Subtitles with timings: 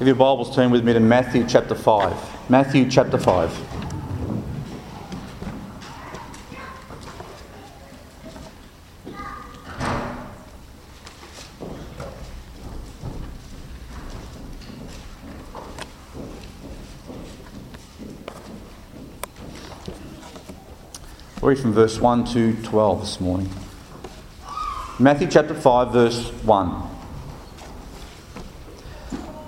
[0.00, 2.48] If your Bibles turn with me to Matthew chapter 5.
[2.48, 3.50] Matthew chapter 5.
[21.42, 23.50] We'll read from verse 1 to 12 this morning.
[25.00, 26.97] Matthew chapter 5, verse 1.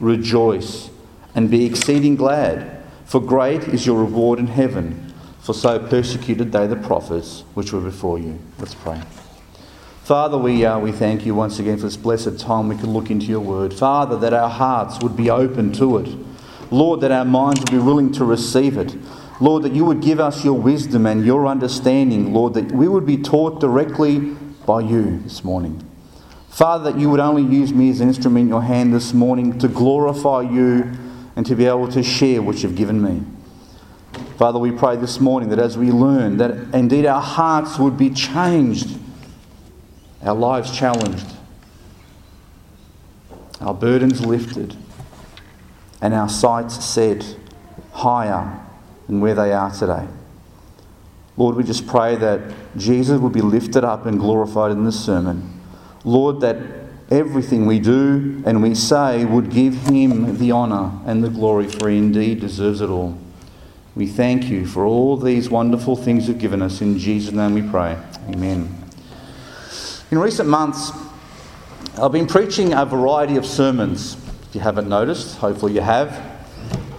[0.00, 0.90] Rejoice
[1.34, 5.12] and be exceeding glad, for great is your reward in heaven.
[5.40, 8.38] For so persecuted they the prophets which were before you.
[8.58, 9.00] Let's pray.
[10.02, 13.10] Father, we, uh, we thank you once again for this blessed time we can look
[13.10, 13.72] into your word.
[13.72, 16.16] Father, that our hearts would be open to it.
[16.70, 18.96] Lord, that our minds would be willing to receive it.
[19.40, 23.06] Lord, that you would give us your wisdom and your understanding, Lord, that we would
[23.06, 24.18] be taught directly
[24.66, 25.89] by you this morning.
[26.50, 29.58] Father, that you would only use me as an instrument in your hand this morning
[29.60, 30.92] to glorify you
[31.36, 33.22] and to be able to share what you've given me.
[34.36, 38.10] Father, we pray this morning that as we learn, that indeed our hearts would be
[38.10, 38.98] changed,
[40.22, 41.26] our lives challenged,
[43.60, 44.76] our burdens lifted,
[46.02, 47.36] and our sights set
[47.92, 48.60] higher
[49.06, 50.06] than where they are today.
[51.36, 52.40] Lord, we just pray that
[52.76, 55.59] Jesus will be lifted up and glorified in this sermon.
[56.04, 56.56] Lord, that
[57.10, 61.88] everything we do and we say would give him the honour and the glory, for
[61.88, 63.18] he indeed deserves it all.
[63.96, 66.80] We thank you for all these wonderful things you've given us.
[66.80, 67.98] In Jesus' name we pray.
[68.28, 68.76] Amen.
[70.10, 70.92] In recent months,
[72.00, 74.16] I've been preaching a variety of sermons.
[74.48, 76.30] If you haven't noticed, hopefully you have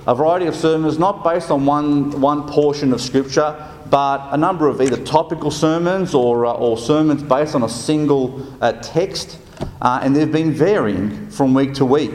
[0.06, 3.56] a variety of sermons, not based on one, one portion of Scripture,
[3.92, 8.48] but a number of either topical sermons or, uh, or sermons based on a single
[8.62, 9.38] uh, text,
[9.82, 12.14] uh, and they've been varying from week to week.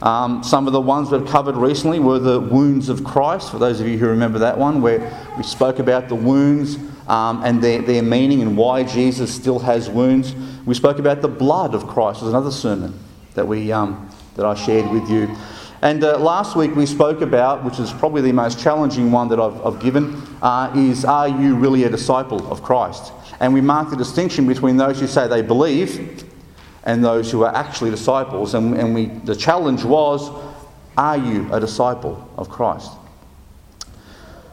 [0.00, 3.80] Um, some of the ones we've covered recently were the wounds of Christ, for those
[3.80, 5.00] of you who remember that one, where
[5.36, 6.76] we spoke about the wounds
[7.08, 10.36] um, and their, their meaning and why Jesus still has wounds.
[10.66, 12.96] We spoke about the blood of Christ, was another sermon
[13.34, 15.34] that, we, um, that I shared with you.
[15.80, 19.38] And uh, last week we spoke about, which is probably the most challenging one that
[19.38, 23.12] I've, I've given, uh, is Are you really a disciple of Christ?
[23.38, 26.24] And we marked the distinction between those who say they believe
[26.82, 28.54] and those who are actually disciples.
[28.54, 30.28] And, and we, the challenge was
[30.96, 32.90] Are you a disciple of Christ?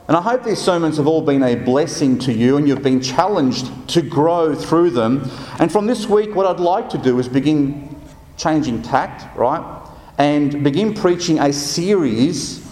[0.08, 3.02] And I hope these sermons have all been a blessing to you and you've been
[3.02, 5.28] challenged to grow through them.
[5.58, 8.00] And from this week, what I'd like to do is begin
[8.38, 9.82] changing tact, right?
[10.18, 12.66] And begin preaching a series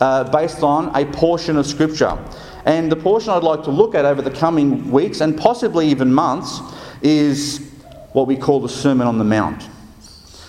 [0.00, 2.18] uh, based on a portion of Scripture.
[2.64, 6.12] And the portion I'd like to look at over the coming weeks and possibly even
[6.12, 6.60] months
[7.02, 7.70] is
[8.12, 9.68] what we call the Sermon on the Mount.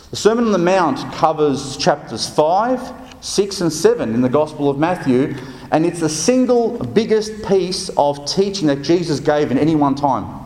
[0.09, 4.77] The Sermon on the Mount covers chapters 5, 6, and 7 in the Gospel of
[4.77, 5.35] Matthew,
[5.71, 10.40] and it's the single biggest piece of teaching that Jesus gave in any one time.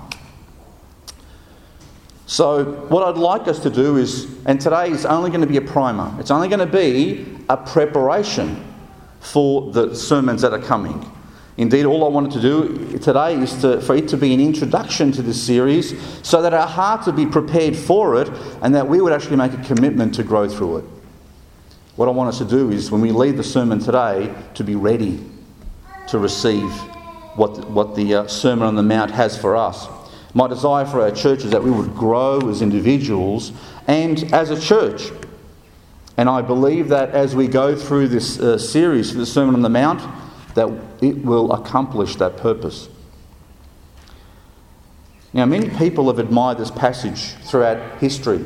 [2.28, 5.58] So, what I'd like us to do is, and today is only going to be
[5.58, 8.66] a primer, it's only going to be a preparation
[9.20, 11.12] for the sermons that are coming.
[11.58, 15.12] Indeed, all I wanted to do today is to, for it to be an introduction
[15.14, 18.30] to this series so that our hearts would be prepared for it
[18.62, 20.86] and that we would actually make a commitment to grow through it.
[21.96, 24.76] What I want us to do is, when we leave the sermon today, to be
[24.76, 25.24] ready
[26.08, 26.70] to receive
[27.36, 29.88] what, what the uh, Sermon on the Mount has for us.
[30.36, 33.54] My desire for our church is that we would grow as individuals
[33.88, 35.10] and as a church.
[36.18, 39.70] And I believe that as we go through this uh, series the Sermon on the
[39.70, 40.02] Mount,
[40.54, 40.68] that
[41.02, 42.90] it will accomplish that purpose.
[45.32, 48.46] Now, many people have admired this passage throughout history.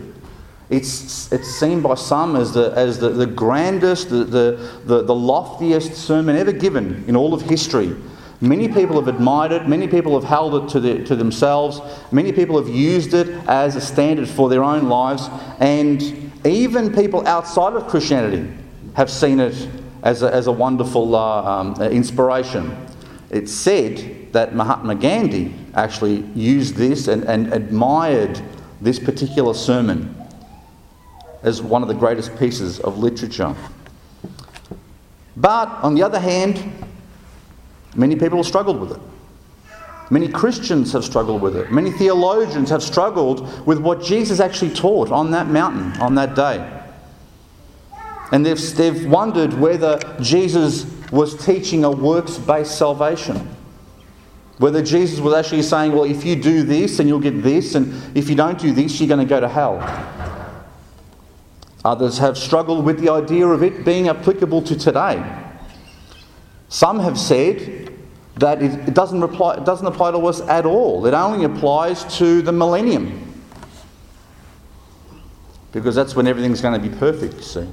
[0.70, 5.16] It's, it's seen by some as the, as the, the grandest, the, the, the, the
[5.16, 7.96] loftiest sermon ever given in all of history.
[8.42, 11.82] Many people have admired it, many people have held it to, the, to themselves,
[12.12, 15.28] many people have used it as a standard for their own lives,
[15.60, 18.50] and even people outside of Christianity
[18.94, 19.68] have seen it
[20.04, 22.88] as a, as a wonderful uh, um, inspiration.
[23.30, 28.42] It's said that Mahatma Gandhi actually used this and, and admired
[28.80, 30.16] this particular sermon
[31.44, 33.54] as one of the greatest pieces of literature.
[35.36, 36.89] But on the other hand,
[37.96, 39.02] many people have struggled with it.
[40.12, 41.72] Many Christians have struggled with it.
[41.72, 46.78] Many theologians have struggled with what Jesus actually taught on that mountain on that day.
[48.32, 53.56] And they've, they've wondered whether Jesus was teaching a works based salvation.
[54.58, 58.18] Whether Jesus was actually saying, well, if you do this, then you'll get this, and
[58.18, 59.80] if you don't do this, you're going to go to hell.
[61.86, 65.24] Others have struggled with the idea of it being applicable to today.
[66.70, 67.92] Some have said
[68.38, 72.42] that it, doesn't, reply, it doesn't apply to us at all, it only applies to
[72.42, 73.26] the millennium.
[75.72, 77.68] Because that's when everything's going to be perfect, you see.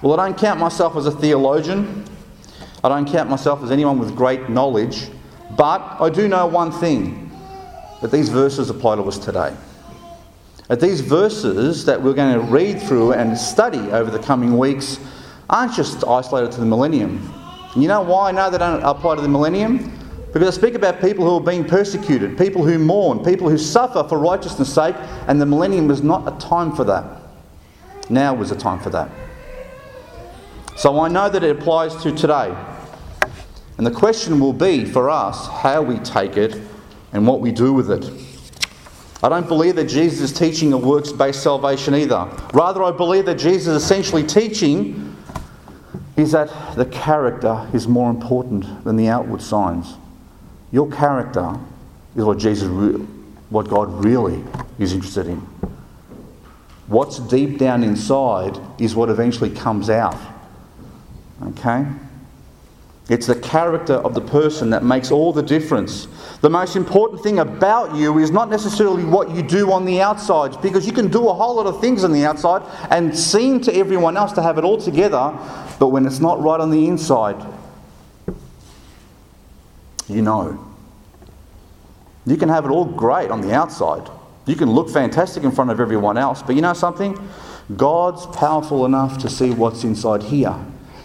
[0.00, 2.04] Well, I don't count myself as a theologian.
[2.82, 5.08] I don't count myself as anyone with great knowledge.
[5.56, 7.30] But I do know one thing
[8.00, 9.54] that these verses apply to us today.
[10.68, 14.98] That these verses that we're going to read through and study over the coming weeks
[15.50, 17.32] aren't just isolated to the millennium.
[17.74, 19.98] And you know why I know they don't apply to the millennium?
[20.32, 24.02] Because I speak about people who are being persecuted, people who mourn, people who suffer
[24.08, 24.96] for righteousness' sake,
[25.28, 27.04] and the millennium was not a time for that.
[28.08, 29.10] Now was a time for that.
[30.76, 32.54] So I know that it applies to today.
[33.76, 36.58] And the question will be for us how we take it
[37.12, 38.10] and what we do with it.
[39.22, 42.28] I don't believe that Jesus is teaching a works based salvation either.
[42.54, 45.11] Rather, I believe that Jesus is essentially teaching
[46.16, 49.94] is that the character is more important than the outward signs.
[50.70, 51.58] Your character
[52.16, 52.68] is what Jesus,
[53.50, 54.44] what God really
[54.78, 55.38] is interested in.
[56.86, 60.18] What's deep down inside is what eventually comes out.
[61.42, 61.86] Okay?
[63.08, 66.06] It's the character of the person that makes all the difference.
[66.40, 70.60] The most important thing about you is not necessarily what you do on the outside,
[70.62, 73.74] because you can do a whole lot of things on the outside and seem to
[73.74, 75.36] everyone else to have it all together,
[75.82, 77.44] but when it's not right on the inside,
[80.08, 80.64] you know.
[82.24, 84.08] You can have it all great on the outside.
[84.46, 87.18] You can look fantastic in front of everyone else, but you know something?
[87.76, 90.54] God's powerful enough to see what's inside here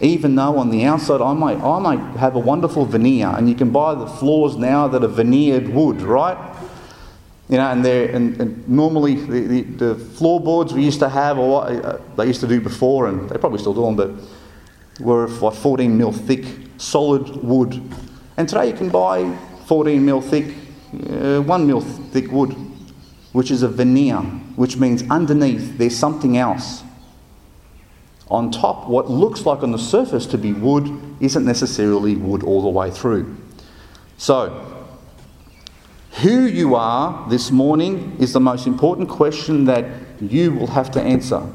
[0.00, 3.56] even though on the outside I might, I might have a wonderful veneer, and you
[3.56, 6.38] can buy the floors now that are veneered wood, right?
[7.48, 11.50] You know, and, and, and normally the, the, the, floorboards we used to have, or
[11.50, 14.10] what uh, they used to do before, and they probably still do them, but
[15.00, 16.44] were what 14 mil thick,
[16.76, 17.80] solid wood.
[18.36, 19.36] And today you can buy
[19.66, 20.54] 14 mil thick,
[21.10, 22.54] uh, 1 mil thick wood,
[23.32, 24.16] which is a veneer,
[24.56, 26.82] which means underneath there's something else.
[28.30, 30.90] On top, what looks like on the surface to be wood
[31.20, 33.36] isn't necessarily wood all the way through.
[34.18, 34.78] So,
[36.22, 39.84] who you are this morning is the most important question that
[40.20, 41.46] you will have to answer.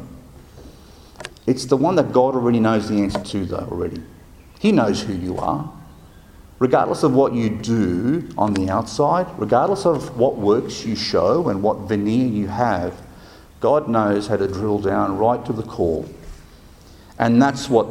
[1.45, 4.01] It's the one that God already knows the answer to, though, already.
[4.60, 5.72] He knows who you are.
[6.60, 11.62] Regardless of what you do on the outside, regardless of what works you show and
[11.62, 12.96] what veneer you have,
[13.60, 16.06] God knows how to drill down right to the core
[17.20, 17.88] and that's what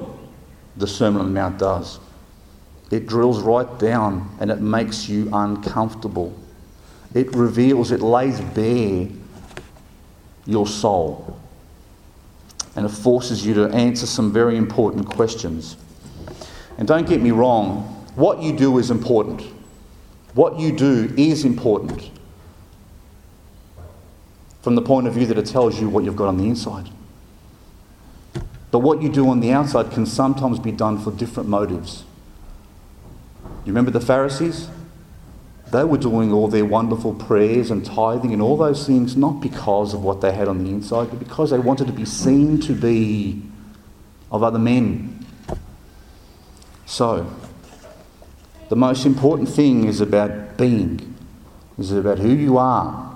[0.77, 2.01] the Sermon on the Mount does.
[2.91, 6.39] It drills right down and it makes you uncomfortable.
[7.15, 9.09] It reveals, it lays bare
[10.45, 11.39] your soul.
[12.75, 15.77] And it forces you to answer some very important questions.
[16.79, 17.83] And don't get me wrong,
[18.15, 19.43] what you do is important.
[20.35, 22.11] What you do is important
[24.63, 26.89] from the point of view that it tells you what you've got on the inside.
[28.71, 32.05] But what you do on the outside can sometimes be done for different motives.
[33.65, 34.69] You remember the Pharisees?
[35.73, 39.95] They were doing all their wonderful prayers and tithing and all those things not because
[39.95, 42.75] of what they had on the inside, but because they wanted to be seen to
[42.75, 43.41] be
[44.31, 45.25] of other men.
[46.85, 47.27] So,
[48.69, 51.17] the most important thing is about being,
[51.79, 53.11] is about who you are.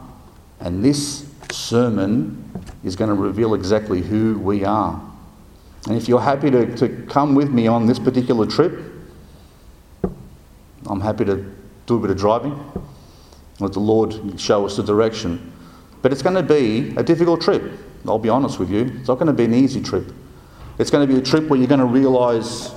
[0.59, 2.43] And this sermon
[2.83, 4.99] is going to reveal exactly who we are.
[5.89, 8.81] And if you're happy to, to come with me on this particular trip,
[10.87, 11.55] I'm happy to
[11.87, 12.59] do a bit of driving.
[13.61, 15.53] Let the Lord show us the direction.
[16.03, 17.63] But it's going to be a difficult trip.
[18.07, 18.93] I'll be honest with you.
[18.99, 20.13] It's not going to be an easy trip.
[20.79, 22.71] It's going to be a trip where you're going to realise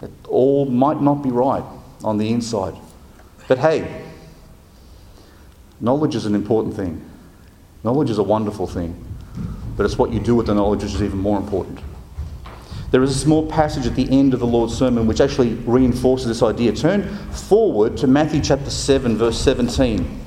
[0.00, 1.64] that all might not be right
[2.04, 2.74] on the inside.
[3.48, 4.04] But hey,
[5.80, 7.08] knowledge is an important thing.
[7.84, 9.04] Knowledge is a wonderful thing.
[9.76, 11.80] But it's what you do with the knowledge which is even more important.
[12.92, 16.28] There is a small passage at the end of the Lord's Sermon which actually reinforces
[16.28, 16.72] this idea.
[16.72, 20.20] Turn forward to Matthew chapter 7, verse 17.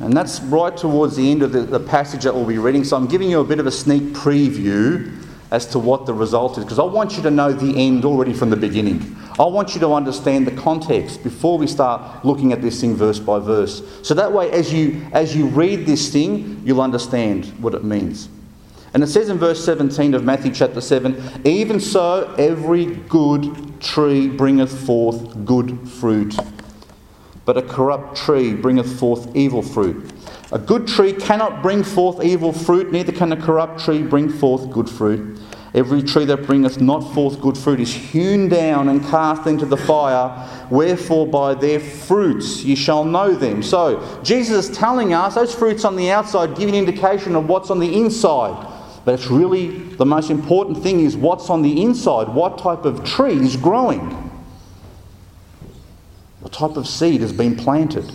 [0.00, 2.82] And that's right towards the end of the, the, passage that we'll be reading.
[2.82, 5.16] So I'm giving you a bit of a sneak preview
[5.52, 8.32] as to what the result is, because I want you to know the end already
[8.32, 9.16] from the beginning.
[9.38, 13.20] I want you to understand the context before we start looking at this thing verse
[13.20, 13.80] by verse.
[14.02, 18.28] So that way, as you, as you read this thing, you'll understand what it means.
[18.94, 24.28] And it says in verse 17 of Matthew chapter 7 Even so, every good tree
[24.28, 26.34] bringeth forth good fruit
[27.46, 30.12] but a corrupt tree bringeth forth evil fruit.
[30.52, 34.68] A good tree cannot bring forth evil fruit, neither can a corrupt tree bring forth
[34.70, 35.38] good fruit.
[35.72, 39.76] Every tree that bringeth not forth good fruit is hewn down and cast into the
[39.76, 40.48] fire.
[40.70, 43.62] Wherefore, by their fruits ye shall know them.
[43.62, 47.70] So, Jesus is telling us those fruits on the outside give an indication of what's
[47.70, 48.75] on the inside.
[49.06, 52.28] But it's really the most important thing is what's on the inside.
[52.28, 54.00] What type of tree is growing?
[56.40, 58.10] What type of seed has been planted?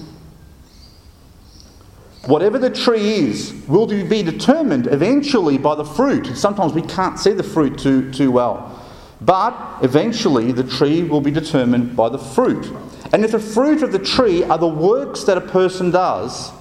[2.25, 6.35] Whatever the tree is will be determined eventually by the fruit.
[6.35, 8.85] Sometimes we can't see the fruit too, too well.
[9.21, 12.69] But eventually the tree will be determined by the fruit.
[13.13, 16.51] And if the fruit of the tree are the works that a person does,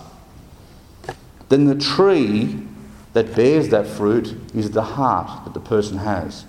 [1.49, 2.69] then the tree
[3.13, 6.45] that bears that fruit is the heart that the person has.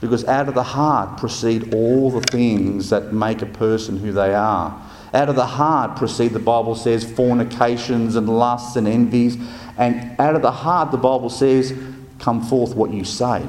[0.00, 4.34] Because out of the heart proceed all the things that make a person who they
[4.34, 4.82] are.
[5.14, 9.36] Out of the heart proceed, the Bible says, fornications and lusts and envies.
[9.78, 11.72] And out of the heart, the Bible says,
[12.18, 13.48] come forth what you say.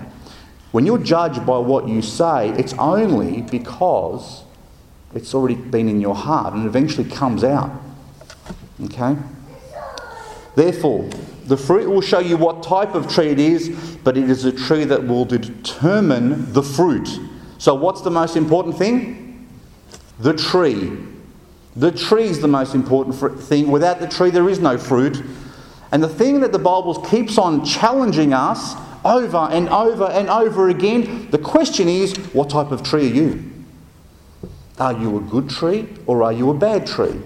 [0.71, 4.43] When you're judged by what you say, it's only because
[5.15, 7.71] it's already been in your heart and eventually comes out.
[8.83, 9.15] Okay?
[10.55, 11.09] Therefore,
[11.45, 14.51] the fruit will show you what type of tree it is, but it is a
[14.51, 17.09] tree that will determine the fruit.
[17.57, 19.47] So, what's the most important thing?
[20.19, 20.91] The tree.
[21.75, 23.71] The tree is the most important thing.
[23.71, 25.21] Without the tree, there is no fruit.
[25.91, 30.69] And the thing that the Bible keeps on challenging us over and over and over
[30.69, 33.51] again the question is what type of tree are you?
[34.79, 37.21] Are you a good tree or are you a bad tree?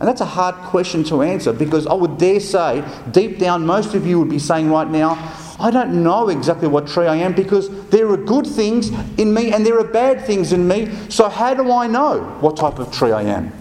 [0.00, 3.94] And that's a hard question to answer because I would dare say, deep down, most
[3.94, 5.16] of you would be saying right now,
[5.60, 9.52] I don't know exactly what tree I am because there are good things in me
[9.52, 10.88] and there are bad things in me.
[11.08, 13.52] So, how do I know what type of tree I am?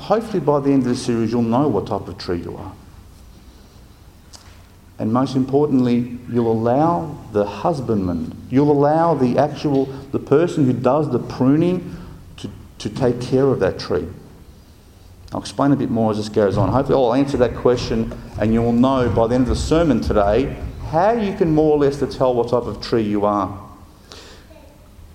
[0.00, 2.72] Hopefully, by the end of the series, you'll know what type of tree you are.
[4.98, 11.10] And most importantly, you'll allow the husbandman, you'll allow the actual, the person who does
[11.10, 11.96] the pruning
[12.38, 14.06] to, to take care of that tree.
[15.32, 16.70] I'll explain a bit more as this goes on.
[16.70, 20.56] Hopefully, I'll answer that question and you'll know by the end of the sermon today
[20.90, 23.62] how you can more or less tell what type of tree you are.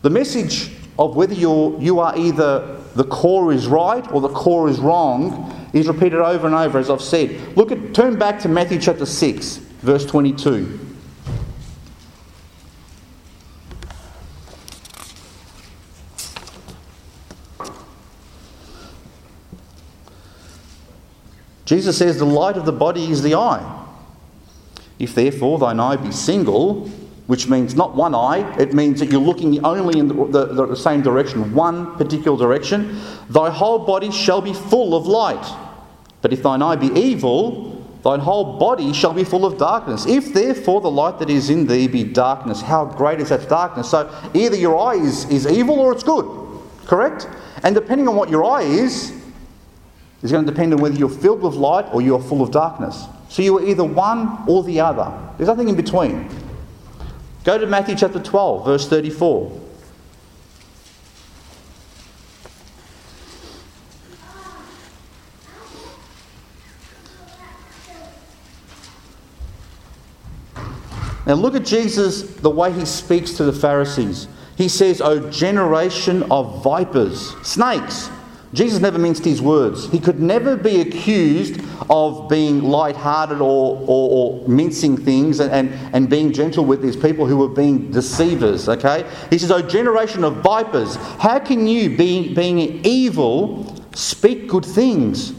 [0.03, 4.69] The message of whether you're, you are either the core is right or the core
[4.69, 7.55] is wrong is repeated over and over, as I've said.
[7.55, 10.79] Look at, turn back to Matthew chapter 6 verse 22.
[21.65, 23.87] Jesus says, The light of the body is the eye.
[24.99, 26.89] If therefore thine eye be single,
[27.27, 30.75] which means not one eye, it means that you're looking only in the, the, the,
[30.75, 35.57] same direction, one particular direction, thy whole body shall be full of light.
[36.21, 37.70] But if thine eye be evil,
[38.03, 40.05] thine whole body shall be full of darkness.
[40.05, 43.91] If therefore the light that is in thee be darkness, how great is that darkness?
[43.91, 46.25] So either your eye is, is evil or it's good,
[46.85, 47.27] correct?
[47.63, 49.13] And depending on what your eye is,
[50.23, 53.05] is going to depend on whether you're filled with light or you're full of darkness.
[53.29, 55.11] So you are either one or the other.
[55.37, 56.29] There's nothing in between.
[57.43, 59.61] Go to Matthew chapter 12, verse 34.
[71.31, 74.27] Now look at Jesus, the way he speaks to the Pharisees.
[74.57, 78.09] He says, O generation of vipers, snakes,
[78.53, 79.89] Jesus never minced his words.
[79.89, 85.95] He could never be accused of being light-hearted or, or, or mincing things and, and,
[85.95, 89.09] and, being gentle with these people who were being deceivers, okay?
[89.29, 95.31] He says, O generation of vipers, how can you, being, being evil, speak good things?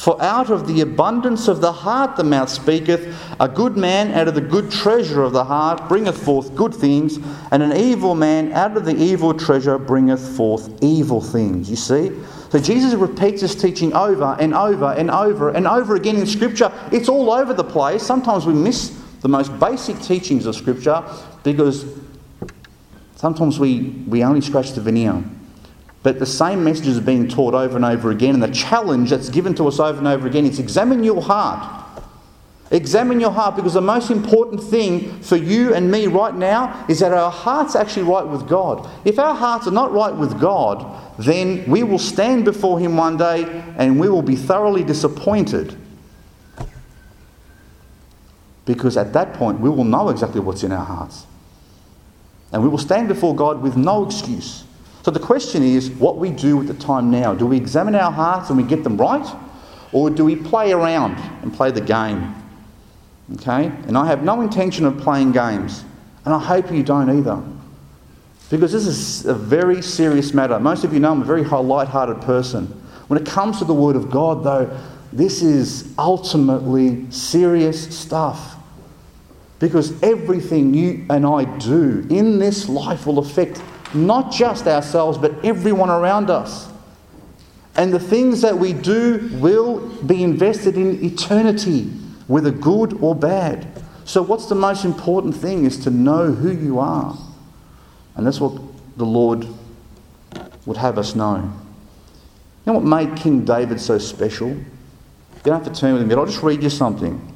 [0.00, 3.14] For out of the abundance of the heart the mouth speaketh.
[3.38, 7.18] A good man out of the good treasure of the heart bringeth forth good things,
[7.50, 11.68] and an evil man out of the evil treasure bringeth forth evil things.
[11.68, 12.12] You see?
[12.48, 16.72] So Jesus repeats this teaching over and over and over and over again in Scripture.
[16.90, 18.02] It's all over the place.
[18.02, 21.04] Sometimes we miss the most basic teachings of Scripture
[21.42, 21.84] because
[23.16, 25.22] sometimes we, we only scratch the veneer.
[26.02, 29.28] But the same message is being taught over and over again, and the challenge that's
[29.28, 31.80] given to us over and over again is examine your heart.
[32.70, 37.00] Examine your heart because the most important thing for you and me right now is
[37.00, 38.88] that our heart's actually right with God.
[39.04, 40.86] If our hearts are not right with God,
[41.18, 43.44] then we will stand before Him one day
[43.76, 45.76] and we will be thoroughly disappointed.
[48.66, 51.26] Because at that point, we will know exactly what's in our hearts.
[52.52, 54.62] And we will stand before God with no excuse.
[55.02, 57.34] So the question is what we do with the time now.
[57.34, 59.26] Do we examine our hearts and we get them right?
[59.92, 62.34] Or do we play around and play the game?
[63.34, 63.66] Okay?
[63.86, 65.84] And I have no intention of playing games.
[66.24, 67.42] And I hope you don't either.
[68.50, 70.58] Because this is a very serious matter.
[70.60, 72.66] Most of you know I'm a very light-hearted person.
[73.06, 74.78] When it comes to the Word of God, though,
[75.12, 78.56] this is ultimately serious stuff.
[79.60, 83.62] Because everything you and I do in this life will affect
[83.94, 86.68] not just ourselves, but everyone around us.
[87.76, 91.84] And the things that we do will be invested in eternity,
[92.26, 93.66] whether good or bad.
[94.04, 97.16] So, what's the most important thing is to know who you are.
[98.16, 98.60] And that's what
[98.96, 99.46] the Lord
[100.66, 101.36] would have us know.
[101.36, 104.48] You know what made King David so special?
[104.48, 104.64] You
[105.44, 107.29] don't have to turn with me, but I'll just read you something.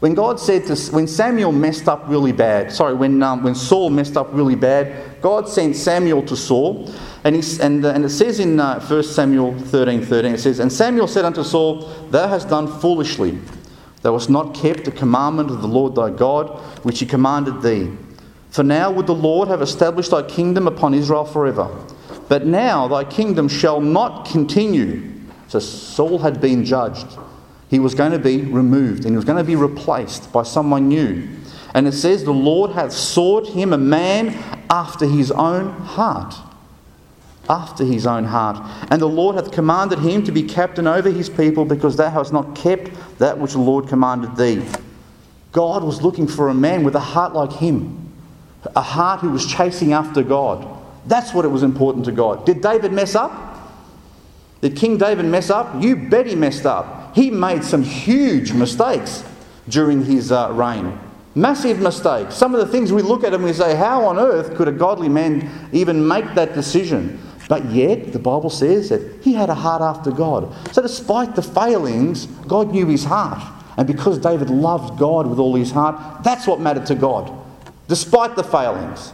[0.00, 3.90] When God said to, when Samuel messed up really bad, sorry, when, um, when Saul
[3.90, 6.90] messed up really bad, God sent Samuel to Saul.
[7.22, 10.58] And, he, and, uh, and it says in uh, 1 Samuel 13 13, it says,
[10.58, 13.38] And Samuel said unto Saul, Thou hast done foolishly.
[14.00, 17.94] Thou hast not kept the commandment of the Lord thy God, which he commanded thee.
[18.48, 21.68] For now would the Lord have established thy kingdom upon Israel forever.
[22.26, 25.12] But now thy kingdom shall not continue.
[25.48, 27.18] So Saul had been judged
[27.70, 30.88] he was going to be removed and he was going to be replaced by someone
[30.88, 31.28] new.
[31.72, 34.36] And it says, The Lord hath sought him a man
[34.68, 36.34] after his own heart.
[37.48, 38.58] After his own heart.
[38.90, 42.32] And the Lord hath commanded him to be captain over his people because thou hast
[42.32, 44.66] not kept that which the Lord commanded thee.
[45.52, 48.12] God was looking for a man with a heart like him,
[48.74, 50.66] a heart who was chasing after God.
[51.06, 52.44] That's what it was important to God.
[52.46, 53.32] Did David mess up?
[54.60, 55.80] Did King David mess up?
[55.80, 59.22] You bet he messed up he made some huge mistakes
[59.68, 60.98] during his uh, reign.
[61.34, 62.34] Massive mistakes.
[62.34, 64.72] Some of the things we look at and we say, how on earth could a
[64.72, 67.20] godly man even make that decision?
[67.46, 70.50] But yet, the Bible says that he had a heart after God.
[70.72, 73.42] So, despite the failings, God knew his heart.
[73.76, 77.30] And because David loved God with all his heart, that's what mattered to God,
[77.86, 79.12] despite the failings.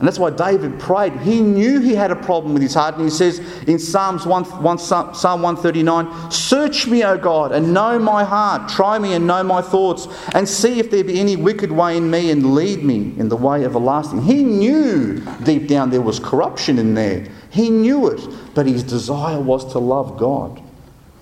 [0.00, 1.12] And that's why David prayed.
[1.20, 2.94] He knew he had a problem with his heart.
[2.94, 7.98] And he says in Psalms 1, 1, Psalm 139 Search me, O God, and know
[7.98, 8.70] my heart.
[8.70, 10.08] Try me and know my thoughts.
[10.32, 13.36] And see if there be any wicked way in me and lead me in the
[13.36, 14.22] way everlasting.
[14.22, 17.26] He knew deep down there was corruption in there.
[17.50, 18.26] He knew it.
[18.54, 20.62] But his desire was to love God.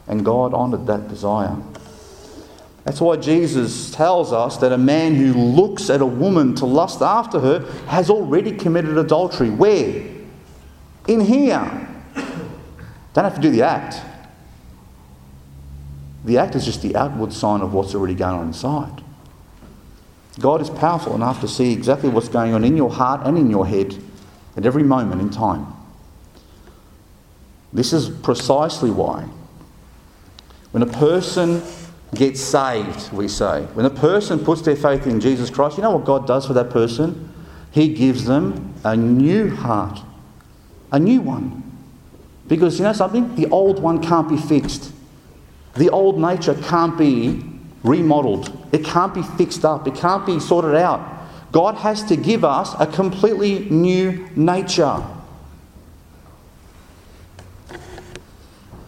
[0.06, 1.56] And God honoured that desire.
[2.88, 7.03] That's why Jesus tells us that a man who looks at a woman to lust
[7.03, 9.51] after her has already committed adultery.
[9.51, 10.07] Where?
[11.07, 11.87] In here.
[13.12, 14.01] Don't have to do the act.
[16.24, 19.03] The act is just the outward sign of what's already going on inside.
[20.40, 23.51] God is powerful enough to see exactly what's going on in your heart and in
[23.51, 24.03] your head
[24.57, 25.66] at every moment in time.
[27.70, 29.29] This is precisely why
[30.70, 31.61] when a person
[32.14, 33.62] get saved, we say.
[33.74, 36.54] When a person puts their faith in Jesus Christ, you know what God does for
[36.54, 37.32] that person?
[37.70, 40.00] He gives them a new heart,
[40.90, 41.62] a new one.
[42.46, 43.34] Because you know something?
[43.34, 44.92] The old one can't be fixed.
[45.74, 47.44] The old nature can't be
[47.84, 48.56] remodeled.
[48.72, 49.86] It can't be fixed up.
[49.86, 51.16] It can't be sorted out.
[51.52, 55.02] God has to give us a completely new nature.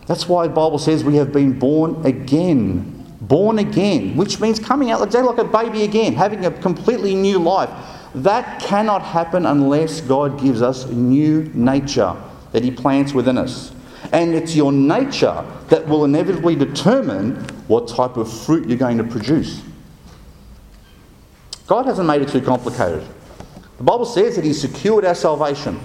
[0.06, 4.90] That's why the Bible says we have been born again born again, which means coming
[4.90, 7.70] out like a baby again, having a completely new life.
[8.14, 12.16] That cannot happen unless God gives us a new nature,
[12.52, 13.72] that He plants within us.
[14.12, 17.36] And it's your nature that will inevitably determine
[17.68, 19.62] what type of fruit you're going to produce.
[21.66, 23.06] God hasn't made it too complicated.
[23.76, 25.78] The Bible says that He secured our salvation.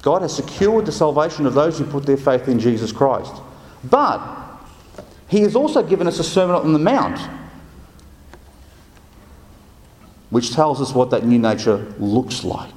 [0.00, 3.34] God has secured the salvation of those who put their faith in Jesus Christ.
[3.84, 4.39] But
[5.30, 7.20] He has also given us a Sermon on the Mount,
[10.30, 12.74] which tells us what that new nature looks like.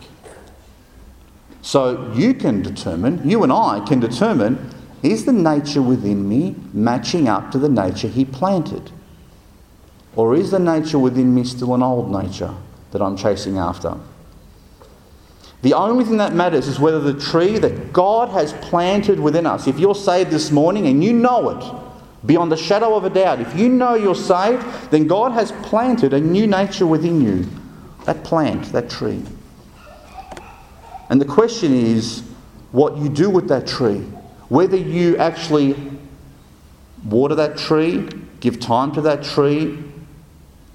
[1.64, 4.70] So you can determine, you and I can determine,
[5.02, 8.92] is the nature within me matching up to the nature He planted?
[10.16, 12.54] Or is the nature within me still an old nature
[12.92, 13.98] that I'm chasing after?
[15.64, 19.66] The only thing that matters is whether the tree that God has planted within us,
[19.66, 21.83] if you're saved this morning and you know it,
[22.26, 26.14] beyond the shadow of a doubt, if you know you're saved, then God has planted
[26.14, 27.46] a new nature within you.
[28.06, 29.24] That plant, that tree.
[31.10, 32.24] And the question is
[32.72, 34.00] what you do with that tree.
[34.50, 35.76] Whether you actually
[37.06, 38.10] water that tree,
[38.40, 39.84] give time to that tree,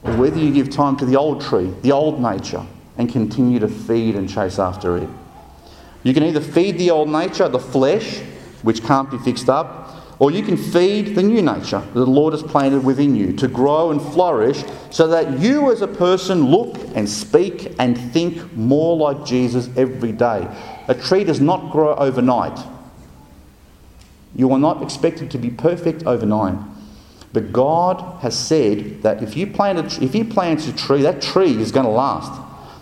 [0.02, 2.64] or whether you give time to the old tree, the old nature,
[2.96, 5.08] and continue to feed and chase after it.
[6.02, 8.20] You can either feed the old nature, the flesh,
[8.62, 9.88] which can't be fixed up,
[10.18, 13.46] or you can feed the new nature that the Lord has planted within you to
[13.46, 18.96] grow and flourish so that you as a person look and speak and think more
[18.96, 20.48] like Jesus every day.
[20.88, 22.59] A tree does not grow overnight.
[24.35, 26.59] You are not expected to be perfect overnight.
[27.33, 31.20] But God has said that if you plant a, if He plants a tree, that
[31.20, 32.33] tree is going to last.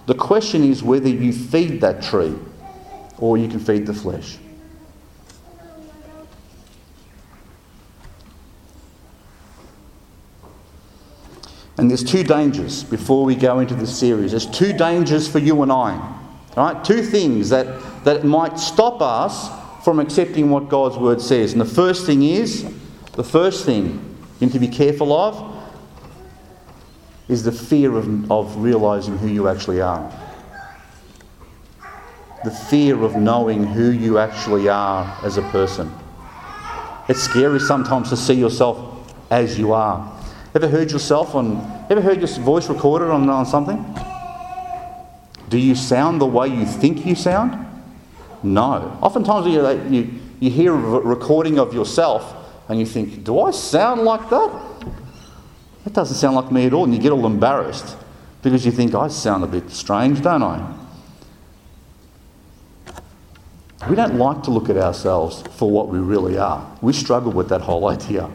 [0.06, 2.34] The question is whether you feed that tree
[3.18, 4.38] or you can feed the flesh.
[11.78, 14.30] And there's two dangers before we go into this series.
[14.30, 16.14] There's two dangers for you and I.
[16.56, 16.82] Right?
[16.82, 19.50] Two things that, that might stop us
[19.84, 21.52] from accepting what God's word says.
[21.52, 22.64] And the first thing is,
[23.12, 25.54] the first thing you need to be careful of
[27.28, 30.10] is the fear of, of realizing who you actually are.
[32.44, 35.92] The fear of knowing who you actually are as a person.
[37.08, 40.15] It's scary sometimes to see yourself as you are.
[40.56, 43.84] Ever heard yourself on, ever heard your voice recorded on, on something?
[45.50, 47.62] Do you sound the way you think you sound?
[48.42, 48.98] No.
[49.02, 52.34] Oftentimes you, you, you hear a recording of yourself
[52.70, 54.94] and you think, do I sound like that?
[55.84, 56.84] That doesn't sound like me at all.
[56.84, 57.94] And you get all embarrassed
[58.40, 60.74] because you think, I sound a bit strange, don't I?
[63.90, 66.66] We don't like to look at ourselves for what we really are.
[66.80, 68.30] We struggle with that whole idea.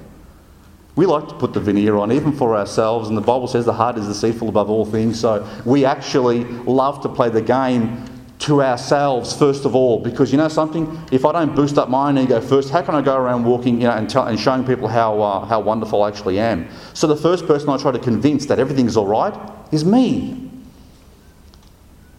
[0.96, 3.74] We like to put the veneer on, even for ourselves, and the Bible says the
[3.74, 5.20] heart is deceitful above all things.
[5.20, 8.06] So we actually love to play the game
[8.40, 11.00] to ourselves first of all, because you know something.
[11.12, 13.76] If I don't boost up my own ego first, how can I go around walking,
[13.76, 16.68] you know, and, tell, and showing people how uh, how wonderful I actually am?
[16.94, 19.34] So the first person I try to convince that everything's all right
[19.72, 20.51] is me.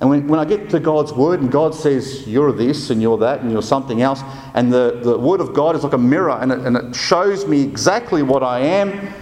[0.02, 3.18] And when, when I get to God's word and God says, you're this and you're
[3.18, 4.20] that and you're something else,
[4.52, 7.46] and the, the word of God is like a mirror and it, and it shows
[7.46, 9.14] me exactly what I am,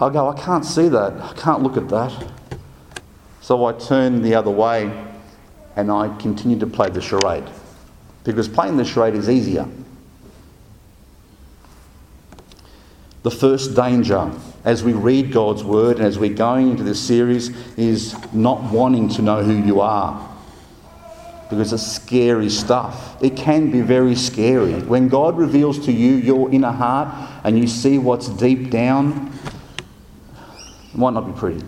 [0.00, 1.12] I go, I can't see that.
[1.20, 2.32] I can't look at that.
[3.42, 5.06] So I turn the other way
[5.76, 7.48] and I continue to play the charade.
[8.24, 9.68] Because playing the charade is easier.
[13.22, 14.32] The first danger
[14.64, 19.08] as we read God's word and as we're going into this series is not wanting
[19.10, 20.28] to know who you are.
[21.48, 23.22] Because it's scary stuff.
[23.22, 24.74] It can be very scary.
[24.82, 27.08] When God reveals to you your inner heart
[27.42, 29.32] and you see what's deep down,
[30.92, 31.64] it might not be pretty.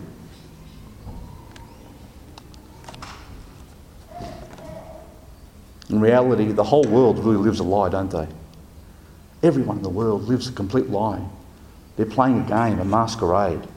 [5.89, 8.27] In reality, the whole world really lives a lie, don't they?
[9.43, 11.21] Everyone in the world lives a complete lie.
[11.95, 13.67] They're playing a game, a masquerade.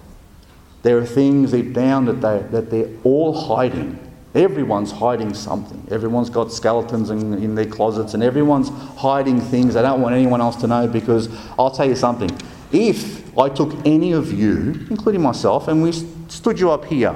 [0.82, 3.98] There are things deep down that, they, that they're all hiding.
[4.34, 5.86] Everyone's hiding something.
[5.90, 10.40] Everyone's got skeletons in, in their closets and everyone's hiding things they don't want anyone
[10.40, 12.30] else to know because I'll tell you something.
[12.72, 15.92] If I took any of you, including myself, and we
[16.28, 17.14] stood you up here,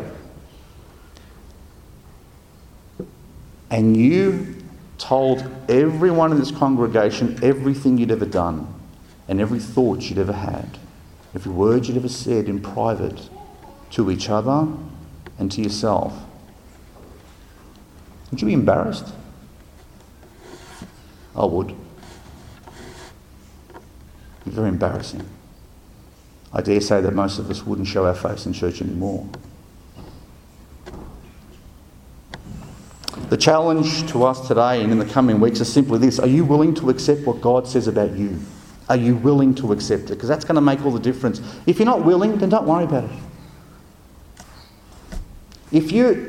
[3.70, 4.56] and you
[4.98, 8.72] told everyone in this congregation everything you'd ever done
[9.28, 10.78] and every thought you'd ever had,
[11.34, 13.28] every word you'd ever said in private
[13.90, 14.68] to each other
[15.38, 16.14] and to yourself.
[18.30, 19.06] Would you be embarrassed?
[21.34, 21.70] I would.
[23.70, 25.28] It'd be very embarrassing.
[26.52, 29.28] I dare say that most of us wouldn't show our face in church anymore.
[33.28, 36.44] The challenge to us today and in the coming weeks is simply this Are you
[36.44, 38.40] willing to accept what God says about you?
[38.90, 40.14] Are you willing to accept it?
[40.14, 41.40] Because that's going to make all the difference.
[41.64, 43.10] If you're not willing, then don't worry about it.
[45.70, 46.26] If you,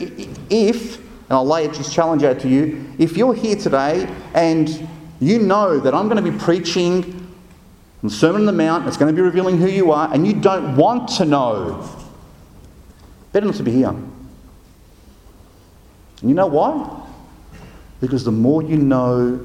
[0.51, 4.87] if, and I'll lay this challenge out to you, if you're here today and
[5.19, 7.35] you know that I'm going to be preaching
[8.03, 10.33] the Sermon on the Mount, it's going to be revealing who you are, and you
[10.33, 11.89] don't want to know,
[13.31, 13.89] better not to be here.
[13.89, 14.11] And
[16.21, 17.07] you know why?
[17.99, 19.37] Because the more you know,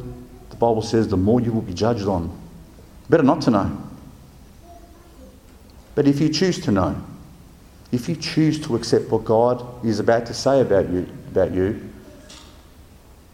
[0.50, 2.45] the Bible says, the more you will be judged on.
[3.08, 3.82] Better not to know.
[5.94, 7.00] But if you choose to know,
[7.92, 11.90] if you choose to accept what God is about to say about you, about you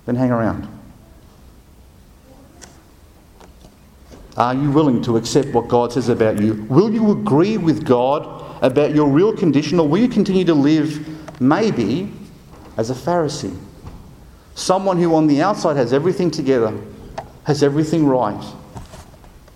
[0.06, 0.68] then hang around.
[4.36, 6.66] Are you willing to accept what God says about you?
[6.68, 11.40] Will you agree with God about your real condition, or will you continue to live
[11.40, 12.10] maybe
[12.76, 13.56] as a Pharisee?
[14.54, 16.76] Someone who on the outside has everything together,
[17.44, 18.42] has everything right,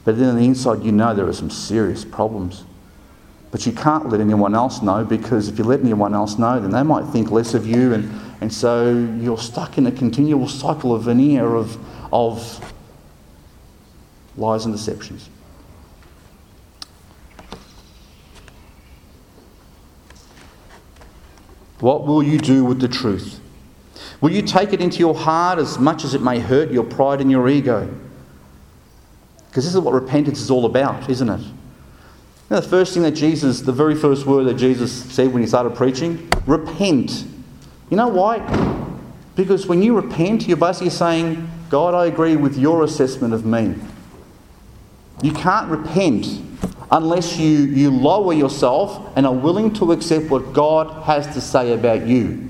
[0.07, 2.65] but then on the inside you know there are some serious problems.
[3.51, 6.71] But you can't let anyone else know because if you let anyone else know, then
[6.71, 10.95] they might think less of you, and, and so you're stuck in a continual cycle
[10.95, 11.77] of veneer of,
[12.13, 12.75] of
[14.37, 15.29] lies and deceptions.
[21.81, 23.41] What will you do with the truth?
[24.21, 27.21] Will you take it into your heart as much as it may hurt your pride
[27.21, 27.93] and your ego?
[29.57, 31.41] Because this is what repentance is all about, isn't it?
[32.51, 35.75] the first thing that Jesus, the very first word that Jesus said when he started
[35.75, 37.25] preaching, repent.
[37.89, 38.41] You know why?
[39.35, 43.75] Because when you repent, you're basically saying, God, I agree with your assessment of me.
[45.23, 46.27] You can't repent
[46.91, 51.73] unless you, you lower yourself and are willing to accept what God has to say
[51.73, 52.46] about you.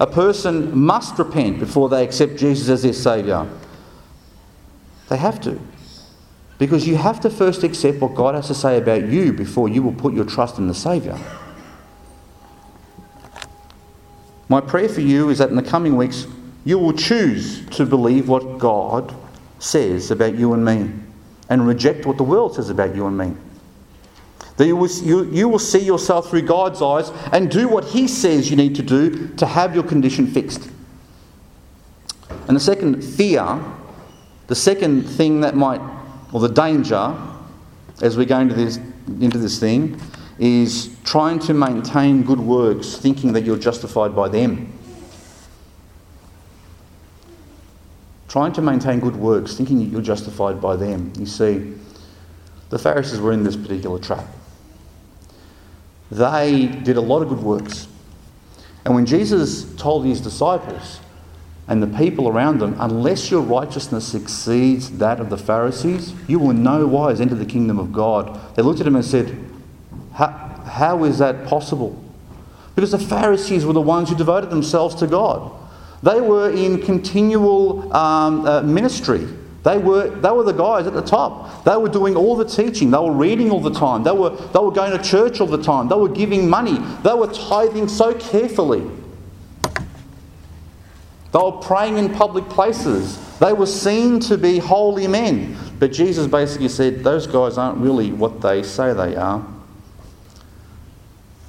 [0.00, 3.46] A person must repent before they accept Jesus as their Saviour.
[5.10, 5.60] They have to.
[6.56, 9.82] Because you have to first accept what God has to say about you before you
[9.82, 11.18] will put your trust in the Saviour.
[14.48, 16.26] My prayer for you is that in the coming weeks,
[16.64, 19.14] you will choose to believe what God
[19.58, 20.90] says about you and me
[21.48, 23.34] and reject what the world says about you and me.
[24.60, 28.06] That you will, you, you will see yourself through God's eyes and do what He
[28.06, 30.70] says you need to do to have your condition fixed.
[32.46, 33.58] And the second, fear
[34.48, 35.80] the second thing that might,
[36.34, 37.16] or the danger,
[38.02, 39.98] as we go into this, into this thing,
[40.38, 44.70] is trying to maintain good works, thinking that you're justified by them.
[48.28, 51.14] Trying to maintain good works, thinking that you're justified by them.
[51.18, 51.72] You see,
[52.68, 54.26] the Pharisees were in this particular trap.
[56.10, 57.86] They did a lot of good works.
[58.84, 61.00] And when Jesus told his disciples,
[61.70, 66.50] and the people around them, unless your righteousness exceeds that of the Pharisees, you will
[66.50, 68.56] in no wise enter the kingdom of God.
[68.56, 69.38] They looked at him and said,
[70.12, 72.02] How is that possible?
[72.74, 75.52] Because the Pharisees were the ones who devoted themselves to God.
[76.02, 79.28] They were in continual um, uh, ministry.
[79.62, 81.64] They were, they were the guys at the top.
[81.64, 82.90] They were doing all the teaching.
[82.90, 84.02] They were reading all the time.
[84.02, 85.88] They were, they were going to church all the time.
[85.88, 86.78] They were giving money.
[87.02, 88.90] They were tithing so carefully.
[91.32, 93.18] They were praying in public places.
[93.38, 95.56] They were seen to be holy men.
[95.78, 99.46] But Jesus basically said, Those guys aren't really what they say they are.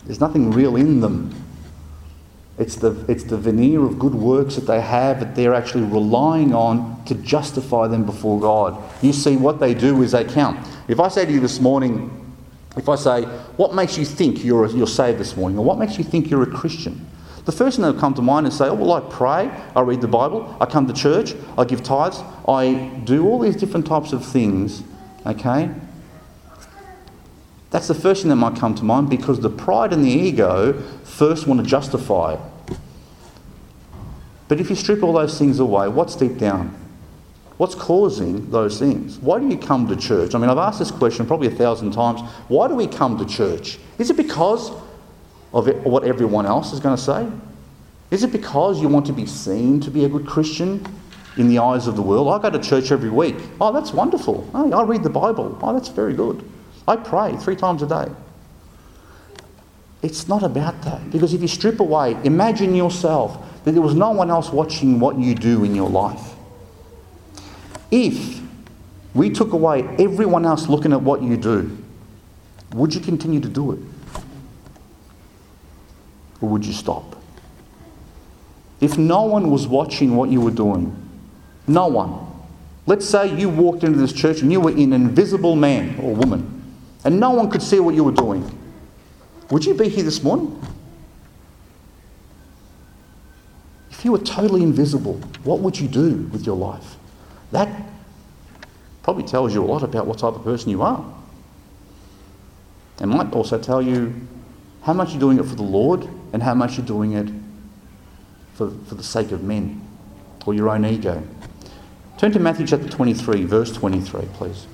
[0.05, 1.40] There's nothing real in them.
[2.61, 6.53] It's the, it's the veneer of good works that they have that they're actually relying
[6.53, 8.77] on to justify them before God.
[9.01, 10.59] You see, what they do is they count.
[10.87, 12.35] If I say to you this morning,
[12.77, 13.23] if I say,
[13.57, 15.57] What makes you think you're, you're saved this morning?
[15.57, 17.03] Or what makes you think you're a Christian?
[17.45, 19.81] The first thing that will come to mind is say, oh, well, I pray, I
[19.81, 22.73] read the Bible, I come to church, I give tithes, I
[23.05, 24.83] do all these different types of things,
[25.25, 25.71] okay?
[27.71, 30.73] That's the first thing that might come to mind because the pride and the ego
[31.03, 32.37] first want to justify.
[34.51, 36.75] But if you strip all those things away, what's deep down?
[37.55, 39.17] What's causing those things?
[39.19, 40.35] Why do you come to church?
[40.35, 42.19] I mean, I've asked this question probably a thousand times.
[42.49, 43.79] Why do we come to church?
[43.97, 44.71] Is it because
[45.53, 47.29] of what everyone else is going to say?
[48.09, 50.85] Is it because you want to be seen to be a good Christian
[51.37, 52.27] in the eyes of the world?
[52.27, 53.37] I go to church every week.
[53.61, 54.49] Oh, that's wonderful.
[54.53, 55.57] Oh, I read the Bible.
[55.61, 56.43] Oh, that's very good.
[56.89, 58.11] I pray three times a day.
[60.01, 61.09] It's not about that.
[61.09, 65.17] Because if you strip away, imagine yourself that there was no one else watching what
[65.17, 66.33] you do in your life.
[67.91, 68.41] If
[69.13, 71.77] we took away everyone else looking at what you do,
[72.73, 73.79] would you continue to do it?
[76.41, 77.15] or would you stop?
[78.79, 80.95] If no one was watching what you were doing,
[81.67, 82.27] no one.
[82.87, 86.63] Let's say you walked into this church and you were an invisible man or woman,
[87.05, 88.59] and no one could see what you were doing.
[89.51, 90.59] Would you be here this morning?
[94.01, 96.95] If you were totally invisible, what would you do with your life?
[97.51, 97.69] That
[99.03, 101.05] probably tells you a lot about what type of person you are.
[102.99, 104.15] It might also tell you
[104.81, 107.29] how much you're doing it for the Lord and how much you're doing it
[108.55, 109.87] for, for the sake of men
[110.47, 111.21] or your own ego.
[112.17, 114.65] Turn to Matthew chapter 23, verse 23, please.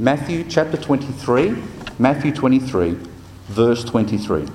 [0.00, 1.62] Matthew chapter 23,
[2.00, 2.98] Matthew 23,
[3.50, 4.46] verse 23.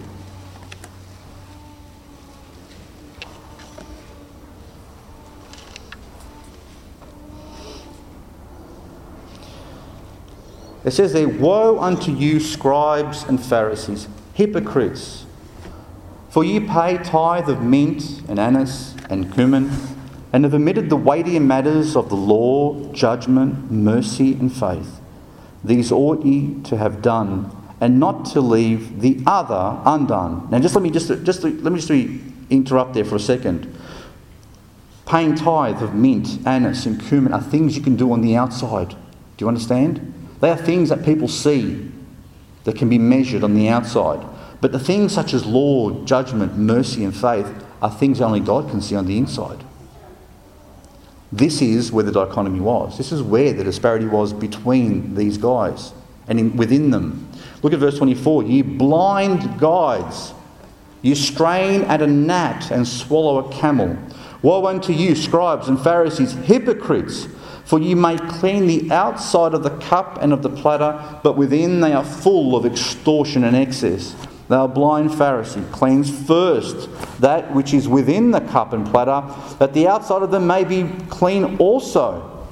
[10.85, 15.25] It says there, Woe unto you, scribes and Pharisees, hypocrites!
[16.29, 19.71] For ye pay tithe of mint and anise and cumin,
[20.31, 24.99] and have omitted the weightier matters of the law, judgment, mercy, and faith.
[25.63, 30.47] These ought ye to have done, and not to leave the other undone.
[30.49, 31.91] Now, just let me just, just let me just
[32.49, 33.77] interrupt there for a second.
[35.05, 38.89] Paying tithe of mint, anise, and cumin are things you can do on the outside.
[38.89, 40.13] Do you understand?
[40.41, 41.91] They are things that people see
[42.63, 44.25] that can be measured on the outside.
[44.61, 48.81] But the things such as law, judgment, mercy, and faith are things only God can
[48.81, 49.63] see on the inside.
[51.31, 52.97] This is where the dichotomy was.
[52.97, 55.93] This is where the disparity was between these guys
[56.27, 57.29] and in, within them.
[57.65, 58.43] Look at verse 24.
[58.43, 60.35] You blind guides,
[61.01, 63.97] you strain at a gnat and swallow a camel.
[64.43, 67.27] Woe unto you, scribes and Pharisees, hypocrites!
[67.65, 71.79] For you may clean the outside of the cup and of the platter, but within
[71.79, 74.15] they are full of extortion and excess.
[74.47, 76.87] Thou blind Pharisee, cleanse first
[77.19, 79.23] that which is within the cup and platter,
[79.57, 82.45] that the outside of them may be clean also.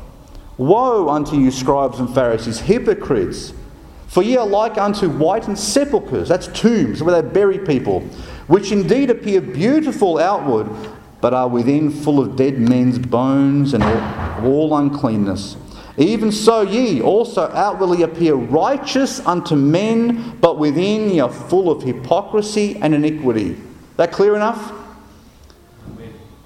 [0.57, 3.53] Woe unto you, scribes and Pharisees, hypocrites!
[4.13, 8.01] For ye are like unto whitened sepulchres, that's tombs where they bury people,
[8.45, 10.69] which indeed appear beautiful outward,
[11.19, 13.83] but are within full of dead men's bones and
[14.45, 15.57] all uncleanness.
[15.97, 21.81] Even so, ye also outwardly appear righteous unto men, but within ye are full of
[21.81, 23.57] hypocrisy and iniquity.
[23.97, 24.73] That clear enough?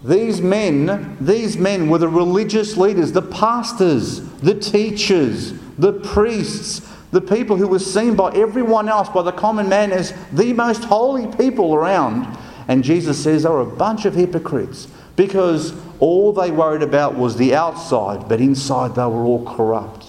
[0.06, 7.22] These men, these men were the religious leaders, the pastors, the teachers, the priests, the
[7.22, 11.28] people who were seen by everyone else, by the common man, as the most holy
[11.38, 12.38] people around.
[12.68, 17.38] And Jesus says they were a bunch of hypocrites because all they worried about was
[17.38, 20.06] the outside, but inside they were all corrupt.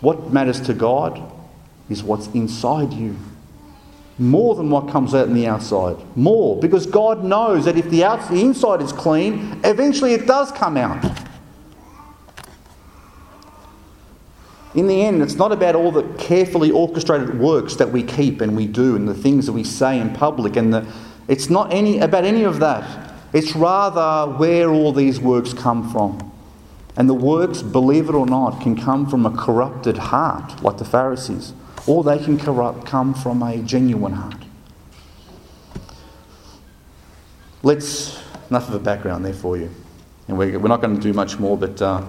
[0.00, 1.22] What matters to God
[1.88, 3.16] is what's inside you.
[4.18, 5.96] More than what comes out in the outside.
[6.16, 6.60] More.
[6.60, 10.76] Because God knows that if the, outside, the inside is clean, eventually it does come
[10.76, 11.02] out.
[14.74, 18.56] In the end, it's not about all the carefully orchestrated works that we keep and
[18.56, 20.86] we do and the things that we say in public and the
[21.28, 23.12] it's not any, about any of that.
[23.32, 26.32] It's rather where all these works come from.
[26.96, 30.84] And the works, believe it or not, can come from a corrupted heart, like the
[30.84, 31.52] Pharisees,
[31.86, 34.36] or they can corrupt, come from a genuine heart.
[37.62, 39.70] Let's, enough of a background there for you.
[40.28, 42.06] And we're, we're not going to do much more, but uh,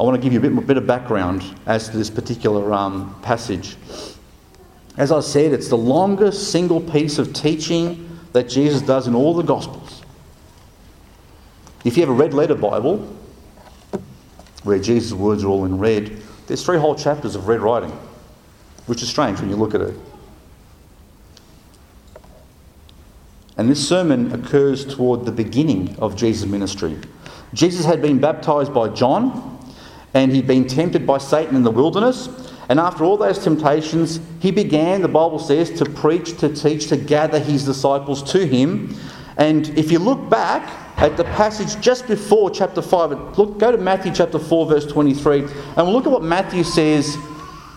[0.00, 3.14] I want to give you a bit, bit of background as to this particular um,
[3.22, 3.76] passage.
[4.96, 9.34] As I said, it's the longest single piece of teaching that Jesus does in all
[9.34, 10.02] the Gospels.
[11.84, 12.98] If you have a red letter Bible,
[14.62, 17.90] where Jesus' words are all in red, there's three whole chapters of red writing,
[18.86, 19.94] which is strange when you look at it.
[23.56, 26.96] And this sermon occurs toward the beginning of Jesus' ministry.
[27.54, 29.51] Jesus had been baptized by John,
[30.14, 32.28] and he'd been tempted by Satan in the wilderness.
[32.68, 36.96] And after all those temptations, he began, the Bible says, to preach, to teach, to
[36.96, 38.94] gather his disciples to him.
[39.36, 43.78] And if you look back at the passage just before chapter 5, look, go to
[43.78, 47.16] Matthew chapter 4, verse 23, and look at what Matthew says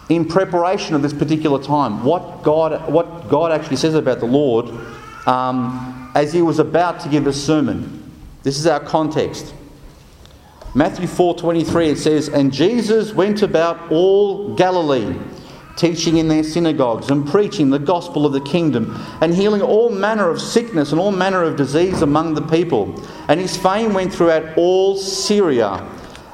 [0.10, 2.04] in preparation of this particular time.
[2.04, 4.70] What God, what God actually says about the Lord
[5.28, 8.14] um, as he was about to give a sermon.
[8.44, 9.54] This is our context.
[10.78, 15.16] Matthew 4:23 it says, "And Jesus went about all Galilee,
[15.78, 20.30] teaching in their synagogues and preaching the gospel of the kingdom and healing all manner
[20.30, 22.90] of sickness and all manner of disease among the people.
[23.30, 25.82] And his fame went throughout all Syria.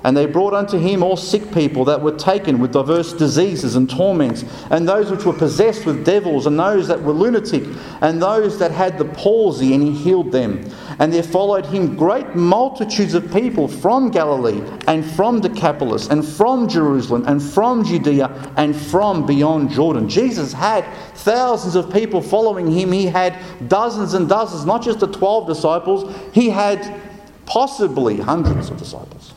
[0.03, 3.87] And they brought unto him all sick people that were taken with diverse diseases and
[3.87, 7.63] torments, and those which were possessed with devils, and those that were lunatic,
[8.01, 10.67] and those that had the palsy, and he healed them.
[10.97, 16.67] And there followed him great multitudes of people from Galilee, and from Decapolis, and from
[16.67, 20.09] Jerusalem, and from Judea, and from beyond Jordan.
[20.09, 20.83] Jesus had
[21.13, 22.91] thousands of people following him.
[22.91, 23.37] He had
[23.67, 26.99] dozens and dozens, not just the 12 disciples, he had
[27.45, 29.33] possibly hundreds of disciples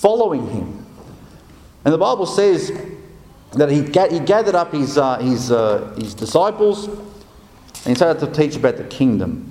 [0.00, 0.86] following him.
[1.84, 2.72] And the Bible says
[3.52, 8.20] that he, ga- he gathered up his, uh, his, uh, his disciples and he started
[8.20, 9.46] to teach about the kingdom.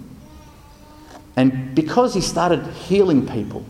[1.35, 3.63] And because he started healing people,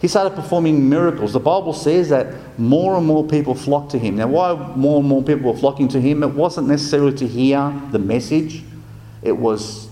[0.00, 1.32] he started performing miracles.
[1.32, 4.16] The Bible says that more and more people flocked to him.
[4.16, 6.22] Now, why more and more people were flocking to him?
[6.22, 8.62] It wasn't necessarily to hear the message,
[9.22, 9.88] it was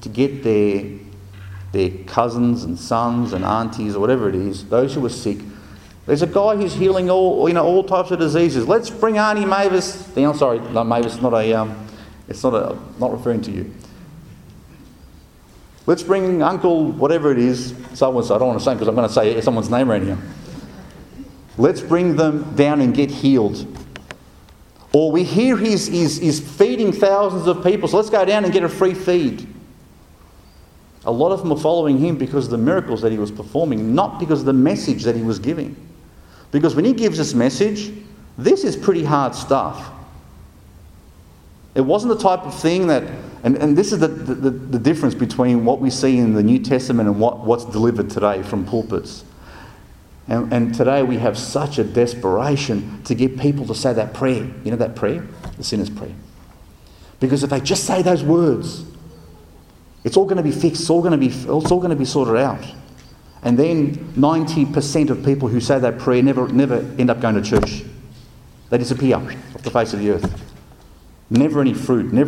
[0.00, 0.98] to get their
[1.78, 5.38] their cousins and sons and aunties or whatever it is, those who were sick.
[6.06, 8.66] There's a guy who's healing all, you know, all types of diseases.
[8.66, 10.34] Let's bring Auntie Mavis down.
[10.34, 11.86] Sorry, no, Mavis, not a, um,
[12.26, 13.72] it's not a, not referring to you.
[15.86, 19.08] Let's bring Uncle, whatever it is, someone's, I don't want to say because I'm going
[19.08, 20.18] to say someone's name right here.
[21.56, 23.66] Let's bring them down and get healed.
[24.92, 28.52] Or we hear he's, he's, he's feeding thousands of people, so let's go down and
[28.52, 29.46] get a free feed.
[31.08, 33.94] A lot of them were following him because of the miracles that he was performing,
[33.94, 35.74] not because of the message that he was giving.
[36.50, 37.90] Because when he gives this message,
[38.36, 39.90] this is pretty hard stuff.
[41.74, 43.04] It wasn't the type of thing that,
[43.42, 46.58] and, and this is the, the, the difference between what we see in the New
[46.58, 49.24] Testament and what, what's delivered today from pulpits.
[50.28, 54.46] And, and today we have such a desperation to get people to say that prayer.
[54.62, 55.26] You know that prayer?
[55.56, 56.14] The sinner's prayer.
[57.18, 58.84] Because if they just say those words,
[60.08, 60.80] it's all going to be fixed.
[60.80, 62.64] It's all going to be, it's all going to be sorted out.
[63.42, 67.42] And then 90% of people who say that prayer never, never end up going to
[67.42, 67.82] church.
[68.70, 70.44] They disappear off the face of the earth.
[71.28, 72.26] Never any fruit, never